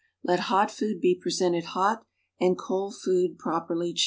Let 0.23 0.39
hot 0.49 0.71
food 0.71 0.99
be 0.99 1.13
presented 1.13 1.63
hot 1.63 2.03
and 2.39 2.57
cold 2.57 2.95
food 2.99 3.37
properly 3.37 3.93
chilled. 3.93 3.99